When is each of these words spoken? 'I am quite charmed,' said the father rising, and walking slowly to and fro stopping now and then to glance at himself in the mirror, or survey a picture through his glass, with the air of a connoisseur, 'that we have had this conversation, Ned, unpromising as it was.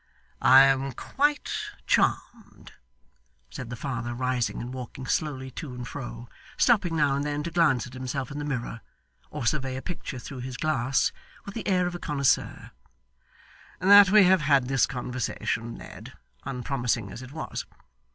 'I 0.41 0.61
am 0.61 0.91
quite 0.93 1.51
charmed,' 1.85 2.71
said 3.51 3.69
the 3.69 3.75
father 3.75 4.15
rising, 4.15 4.59
and 4.59 4.73
walking 4.73 5.05
slowly 5.05 5.51
to 5.51 5.75
and 5.75 5.87
fro 5.87 6.27
stopping 6.57 6.95
now 6.95 7.15
and 7.15 7.23
then 7.23 7.43
to 7.43 7.51
glance 7.51 7.85
at 7.85 7.93
himself 7.93 8.31
in 8.31 8.39
the 8.39 8.43
mirror, 8.43 8.81
or 9.29 9.45
survey 9.45 9.75
a 9.75 9.81
picture 9.83 10.17
through 10.17 10.39
his 10.39 10.57
glass, 10.57 11.11
with 11.45 11.53
the 11.53 11.67
air 11.67 11.85
of 11.85 11.93
a 11.93 11.99
connoisseur, 11.99 12.71
'that 13.79 14.09
we 14.09 14.23
have 14.23 14.41
had 14.41 14.67
this 14.67 14.87
conversation, 14.87 15.75
Ned, 15.77 16.13
unpromising 16.45 17.11
as 17.11 17.21
it 17.21 17.31
was. 17.31 17.67